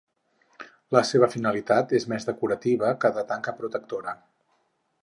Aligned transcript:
La 0.95 1.03
seva 1.09 1.29
finalitat 1.33 1.93
és 1.99 2.09
més 2.15 2.27
decorativa 2.31 2.91
que 3.05 3.13
de 3.19 3.27
tanca 3.35 3.57
protectora. 3.63 4.19